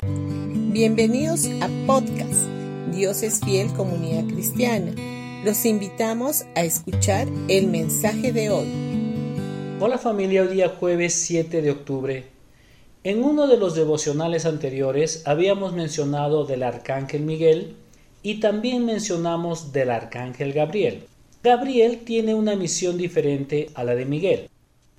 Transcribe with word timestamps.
Bienvenidos 0.00 1.46
a 1.60 1.68
podcast 1.84 2.46
Dios 2.94 3.24
es 3.24 3.40
fiel 3.40 3.66
comunidad 3.72 4.28
cristiana. 4.32 4.94
Los 5.44 5.66
invitamos 5.66 6.44
a 6.54 6.62
escuchar 6.62 7.26
el 7.48 7.66
mensaje 7.66 8.32
de 8.32 8.48
hoy. 8.50 8.68
Hola 9.80 9.98
familia, 9.98 10.42
hoy 10.42 10.54
día 10.54 10.68
jueves 10.68 11.14
7 11.14 11.62
de 11.62 11.72
octubre. 11.72 12.26
En 13.02 13.24
uno 13.24 13.48
de 13.48 13.56
los 13.56 13.74
devocionales 13.74 14.46
anteriores 14.46 15.24
habíamos 15.26 15.72
mencionado 15.72 16.44
del 16.44 16.62
arcángel 16.62 17.22
Miguel 17.22 17.74
y 18.22 18.38
también 18.38 18.86
mencionamos 18.86 19.72
del 19.72 19.90
arcángel 19.90 20.52
Gabriel. 20.52 21.02
Gabriel 21.42 22.02
tiene 22.04 22.36
una 22.36 22.54
misión 22.54 22.98
diferente 22.98 23.70
a 23.74 23.82
la 23.82 23.96
de 23.96 24.04
Miguel. 24.04 24.48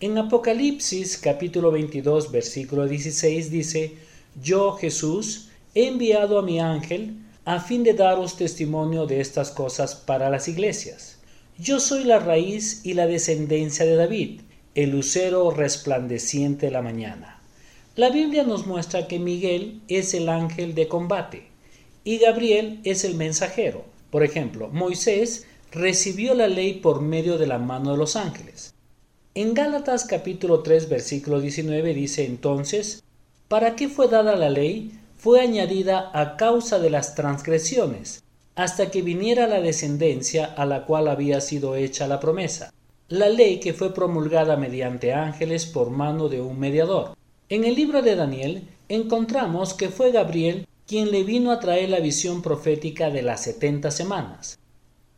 En 0.02 0.18
Apocalipsis 0.18 1.18
capítulo 1.18 1.72
22 1.72 2.34
versículo 2.34 2.86
16 2.86 3.50
dice, 3.50 4.09
Yo 4.42 4.74
Jesús 4.74 5.50
he 5.76 5.88
enviado 5.88 6.40
a 6.40 6.42
mi 6.42 6.60
ángel 6.60 7.18
a 7.46 7.60
fin 7.60 7.84
de 7.84 7.94
daros 7.94 8.38
testimonio 8.38 9.06
de 9.06 9.22
estas 9.22 9.52
cosas 9.52 9.96
para 9.96 10.30
las 10.30 10.48
iglesias. 10.48 11.20
Yo 11.58 11.80
soy 11.80 12.04
la 12.04 12.20
raíz 12.20 12.86
y 12.86 12.94
la 12.94 13.08
descendencia 13.08 13.86
de 13.86 13.96
David, 13.96 14.42
el 14.76 14.92
lucero 14.92 15.52
resplandeciente 15.52 16.68
de 16.68 16.72
la 16.72 16.82
mañana. 16.82 17.42
La 17.96 18.10
Biblia 18.12 18.44
nos 18.44 18.66
muestra 18.66 19.08
que 19.08 19.20
Miguel 19.20 19.82
es 19.88 20.14
el 20.14 20.30
ángel 20.30 20.74
de 20.74 20.88
combate 20.88 21.48
y 22.04 22.20
Gabriel 22.20 22.80
es 22.84 23.04
el 23.04 23.16
mensajero. 23.16 23.84
Por 24.10 24.24
ejemplo, 24.24 24.70
Moisés 24.70 25.46
recibió 25.72 26.34
la 26.34 26.48
ley 26.48 26.76
por 26.76 27.02
medio 27.02 27.38
de 27.38 27.48
la 27.48 27.58
mano 27.58 27.92
de 27.92 27.98
los 27.98 28.16
ángeles. 28.16 28.74
En 29.36 29.54
Gálatas 29.54 30.06
capítulo 30.06 30.62
3 30.64 30.88
versículo 30.88 31.42
19 31.42 31.94
dice 31.94 32.26
entonces, 32.26 33.04
¿para 33.50 33.76
qué 33.76 33.90
fue 33.90 34.08
dada 34.08 34.38
la 34.38 34.50
ley? 34.50 34.94
fue 35.18 35.42
añadida 35.42 36.12
a 36.14 36.38
causa 36.38 36.80
de 36.80 36.90
las 36.90 37.14
transgresiones, 37.14 38.24
hasta 38.56 38.90
que 38.90 39.02
viniera 39.02 39.48
la 39.48 39.60
descendencia 39.60 40.46
a 40.46 40.66
la 40.66 40.86
cual 40.86 41.10
había 41.10 41.42
sido 41.42 41.76
hecha 41.76 42.08
la 42.08 42.22
promesa, 42.22 42.72
la 43.10 43.28
ley 43.28 43.60
que 43.60 43.74
fue 43.74 43.94
promulgada 43.94 44.56
mediante 44.56 45.12
ángeles 45.12 45.66
por 45.66 45.90
mano 45.90 46.30
de 46.30 46.40
un 46.40 46.58
mediador. 46.58 47.18
En 47.50 47.66
el 47.66 47.76
libro 47.76 48.02
de 48.02 48.16
Daniel 48.16 48.64
encontramos 48.88 49.74
que 49.74 49.90
fue 49.90 50.12
Gabriel 50.12 50.66
quien 50.88 51.12
le 51.12 51.24
vino 51.24 51.52
a 51.52 51.60
traer 51.60 51.90
la 51.90 52.00
visión 52.00 52.42
profética 52.42 53.10
de 53.10 53.24
las 53.24 53.44
setenta 53.44 53.92
semanas. 53.92 54.58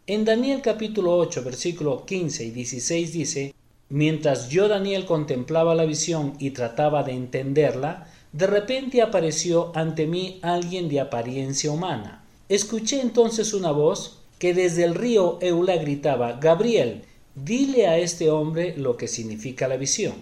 En 0.07 0.25
Daniel 0.25 0.61
capítulo 0.61 1.15
8 1.15 1.43
versículo 1.43 2.05
15 2.05 2.45
y 2.45 2.51
16 2.51 3.13
dice, 3.13 3.53
Mientras 3.89 4.49
yo 4.49 4.67
Daniel 4.67 5.05
contemplaba 5.05 5.75
la 5.75 5.85
visión 5.85 6.33
y 6.39 6.51
trataba 6.51 7.03
de 7.03 7.11
entenderla, 7.11 8.07
de 8.33 8.47
repente 8.47 9.01
apareció 9.01 9.71
ante 9.75 10.07
mí 10.07 10.39
alguien 10.41 10.87
de 10.87 11.01
apariencia 11.01 11.71
humana. 11.71 12.23
Escuché 12.47 13.01
entonces 13.01 13.53
una 13.53 13.71
voz 13.71 14.19
que 14.39 14.53
desde 14.53 14.83
el 14.83 14.95
río 14.95 15.37
Eula 15.41 15.75
gritaba 15.75 16.33
Gabriel, 16.33 17.03
dile 17.35 17.87
a 17.87 17.97
este 17.97 18.29
hombre 18.29 18.75
lo 18.77 18.97
que 18.97 19.07
significa 19.07 19.67
la 19.67 19.77
visión. 19.77 20.13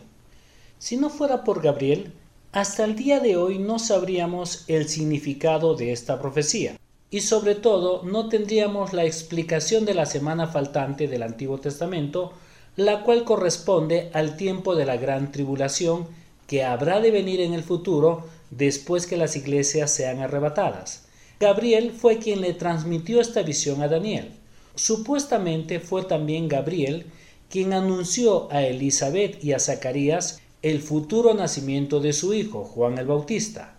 Si 0.77 0.97
no 0.97 1.09
fuera 1.09 1.43
por 1.43 1.61
Gabriel, 1.61 2.11
hasta 2.51 2.83
el 2.83 2.95
día 2.95 3.19
de 3.19 3.37
hoy 3.37 3.59
no 3.59 3.77
sabríamos 3.77 4.63
el 4.67 4.87
significado 4.89 5.75
de 5.75 5.91
esta 5.91 6.19
profecía, 6.19 6.77
y 7.11 7.21
sobre 7.21 7.55
todo 7.55 8.03
no 8.03 8.27
tendríamos 8.27 8.93
la 8.93 9.05
explicación 9.05 9.85
de 9.85 9.93
la 9.93 10.05
semana 10.05 10.47
faltante 10.47 11.07
del 11.07 11.23
Antiguo 11.23 11.59
Testamento, 11.59 12.33
la 12.75 13.03
cual 13.03 13.23
corresponde 13.23 14.09
al 14.13 14.35
tiempo 14.35 14.75
de 14.75 14.85
la 14.85 14.97
gran 14.97 15.31
tribulación 15.31 16.07
que 16.49 16.63
habrá 16.63 16.99
de 16.99 17.11
venir 17.11 17.41
en 17.41 17.53
el 17.53 17.61
futuro 17.61 18.25
después 18.49 19.05
que 19.05 19.17
las 19.17 19.35
iglesias 19.35 19.91
sean 19.91 20.19
arrebatadas. 20.19 21.05
Gabriel 21.39 21.91
fue 21.91 22.17
quien 22.17 22.41
le 22.41 22.53
transmitió 22.53 23.21
esta 23.21 23.43
visión 23.43 23.83
a 23.83 23.87
Daniel. 23.87 24.31
Supuestamente 24.73 25.79
fue 25.79 26.05
también 26.05 26.47
Gabriel 26.47 27.05
quien 27.51 27.71
anunció 27.73 28.51
a 28.51 28.63
Elizabeth 28.63 29.43
y 29.43 29.53
a 29.53 29.59
Zacarías 29.59 30.41
el 30.63 30.79
futuro 30.79 31.35
nacimiento 31.35 31.99
de 31.99 32.13
su 32.13 32.33
hijo, 32.33 32.63
Juan 32.63 32.97
el 32.97 33.05
Bautista. 33.05 33.77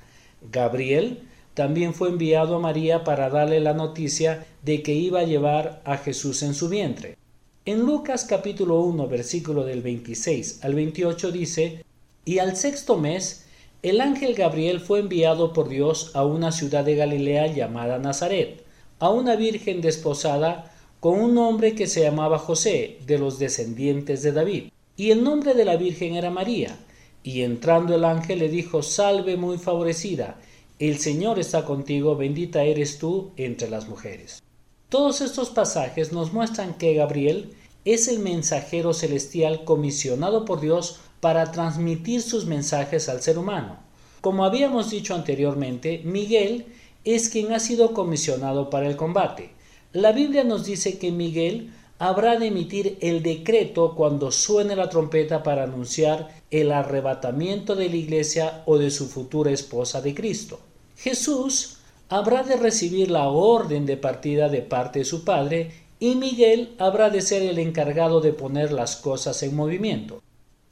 Gabriel 0.52 1.24
también 1.54 1.92
fue 1.92 2.08
enviado 2.08 2.54
a 2.54 2.60
María 2.60 3.02
para 3.02 3.30
darle 3.30 3.58
la 3.58 3.74
noticia 3.74 4.46
de 4.62 4.84
que 4.84 4.94
iba 4.94 5.20
a 5.20 5.24
llevar 5.24 5.82
a 5.84 5.96
Jesús 5.96 6.44
en 6.44 6.54
su 6.54 6.68
vientre. 6.68 7.16
En 7.64 7.80
Lucas 7.80 8.24
capítulo 8.24 8.80
1 8.82 9.08
versículo 9.08 9.64
del 9.64 9.82
26 9.82 10.60
al 10.62 10.74
28 10.74 11.32
dice, 11.32 11.84
y 12.30 12.38
al 12.38 12.56
sexto 12.56 12.96
mes, 12.96 13.44
el 13.82 14.00
ángel 14.00 14.36
Gabriel 14.36 14.78
fue 14.78 15.00
enviado 15.00 15.52
por 15.52 15.68
Dios 15.68 16.12
a 16.14 16.24
una 16.24 16.52
ciudad 16.52 16.84
de 16.84 16.94
Galilea 16.94 17.48
llamada 17.48 17.98
Nazaret, 17.98 18.62
a 19.00 19.10
una 19.10 19.34
virgen 19.34 19.80
desposada 19.80 20.72
con 21.00 21.20
un 21.20 21.36
hombre 21.38 21.74
que 21.74 21.88
se 21.88 22.02
llamaba 22.02 22.38
José, 22.38 22.98
de 23.04 23.18
los 23.18 23.40
descendientes 23.40 24.22
de 24.22 24.30
David. 24.30 24.68
Y 24.96 25.10
el 25.10 25.24
nombre 25.24 25.54
de 25.54 25.64
la 25.64 25.74
virgen 25.74 26.14
era 26.14 26.30
María. 26.30 26.78
Y 27.24 27.42
entrando 27.42 27.96
el 27.96 28.04
ángel 28.04 28.38
le 28.38 28.48
dijo, 28.48 28.84
Salve 28.84 29.36
muy 29.36 29.58
favorecida, 29.58 30.38
el 30.78 30.98
Señor 30.98 31.40
está 31.40 31.64
contigo, 31.64 32.14
bendita 32.14 32.62
eres 32.62 33.00
tú 33.00 33.32
entre 33.38 33.68
las 33.68 33.88
mujeres. 33.88 34.40
Todos 34.88 35.20
estos 35.20 35.50
pasajes 35.50 36.12
nos 36.12 36.32
muestran 36.32 36.74
que 36.74 36.94
Gabriel 36.94 37.56
es 37.84 38.08
el 38.08 38.18
mensajero 38.18 38.92
celestial 38.92 39.64
comisionado 39.64 40.44
por 40.44 40.60
Dios 40.60 41.00
para 41.20 41.52
transmitir 41.52 42.22
sus 42.22 42.46
mensajes 42.46 43.08
al 43.08 43.22
ser 43.22 43.38
humano. 43.38 43.78
Como 44.20 44.44
habíamos 44.44 44.90
dicho 44.90 45.14
anteriormente, 45.14 46.02
Miguel 46.04 46.66
es 47.04 47.28
quien 47.28 47.52
ha 47.52 47.60
sido 47.60 47.94
comisionado 47.94 48.68
para 48.70 48.86
el 48.86 48.96
combate. 48.96 49.50
La 49.92 50.12
Biblia 50.12 50.44
nos 50.44 50.66
dice 50.66 50.98
que 50.98 51.10
Miguel 51.10 51.72
habrá 51.98 52.38
de 52.38 52.46
emitir 52.46 52.96
el 53.00 53.22
decreto 53.22 53.94
cuando 53.94 54.30
suene 54.30 54.76
la 54.76 54.88
trompeta 54.88 55.42
para 55.42 55.64
anunciar 55.64 56.28
el 56.50 56.72
arrebatamiento 56.72 57.76
de 57.76 57.88
la 57.88 57.96
iglesia 57.96 58.62
o 58.66 58.78
de 58.78 58.90
su 58.90 59.08
futura 59.08 59.50
esposa 59.50 60.00
de 60.00 60.14
Cristo. 60.14 60.60
Jesús 60.96 61.78
habrá 62.08 62.42
de 62.42 62.56
recibir 62.56 63.10
la 63.10 63.28
orden 63.28 63.86
de 63.86 63.96
partida 63.96 64.48
de 64.48 64.62
parte 64.62 65.00
de 65.00 65.04
su 65.04 65.24
Padre 65.24 65.72
y 66.00 66.16
Miguel 66.16 66.74
habrá 66.78 67.10
de 67.10 67.20
ser 67.20 67.42
el 67.42 67.58
encargado 67.58 68.22
de 68.22 68.32
poner 68.32 68.72
las 68.72 68.96
cosas 68.96 69.42
en 69.42 69.54
movimiento. 69.54 70.22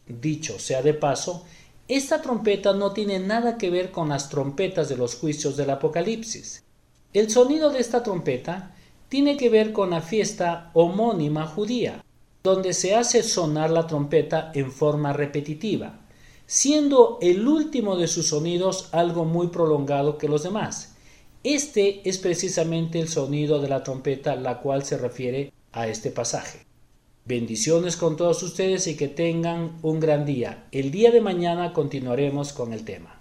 Dicho 0.07 0.59
sea 0.59 0.81
de 0.81 0.95
paso, 0.95 1.45
esta 1.87 2.23
trompeta 2.23 2.73
no 2.73 2.93
tiene 2.93 3.19
nada 3.19 3.59
que 3.59 3.69
ver 3.69 3.91
con 3.91 4.09
las 4.09 4.31
trompetas 4.31 4.89
de 4.89 4.97
los 4.97 5.17
juicios 5.17 5.57
del 5.59 5.69
Apocalipsis. 5.71 6.65
El 7.13 7.31
sonido 7.31 7.71
de 7.71 7.81
esta 7.81 8.03
trompeta 8.03 8.75
tiene 9.11 9.37
que 9.37 9.51
ver 9.51 9.73
con 9.73 9.91
la 9.91 10.01
fiesta 10.01 10.71
homónima 10.73 11.47
judía, 11.47 12.03
donde 12.43 12.73
se 12.73 12.95
hace 12.95 13.23
sonar 13.23 13.71
la 13.71 13.87
trompeta 13.87 14.51
en 14.55 14.73
forma 14.73 15.13
repetitiva, 15.13 16.01
siendo 16.47 17.19
el 17.21 17.47
último 17.47 17.97
de 17.97 18.09
sus 18.09 18.29
sonidos 18.29 18.89
algo 18.93 19.27
muy 19.27 19.49
prolongado 19.49 20.17
que 20.17 20.29
los 20.29 20.43
demás. 20.43 20.88
Este 21.45 22.09
es 22.09 22.19
precisamente 22.19 22.99
el 22.99 23.09
sonido 23.09 23.61
de 23.61 23.69
la 23.69 23.85
trompeta 23.85 24.35
la 24.35 24.61
cual 24.61 24.85
se 24.85 24.99
refiere 24.99 25.53
a 25.71 25.87
este 25.87 26.11
pasaje. 26.11 26.67
Bendiciones 27.27 27.97
con 27.97 28.17
todos 28.17 28.43
ustedes 28.43 28.87
y 28.89 28.97
que 28.97 29.07
tengan 29.07 29.79
un 29.83 30.01
gran 30.01 30.27
día. 30.27 30.67
El 30.73 30.91
día 30.91 31.13
de 31.13 31.21
mañana 31.21 31.73
continuaremos 31.73 32.53
con 32.53 32.73
el 32.73 32.85
tema. 32.85 33.18